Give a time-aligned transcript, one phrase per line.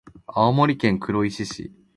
[0.25, 1.71] 青森県黒石市